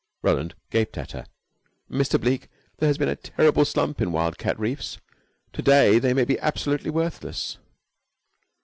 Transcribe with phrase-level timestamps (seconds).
[0.23, 1.27] Roland gaped at her.
[1.87, 2.19] "Mr.
[2.19, 4.97] Bleke, there has been a terrible slump in Wildcat Reefs.
[5.53, 7.59] To day, they may be absolutely worthless."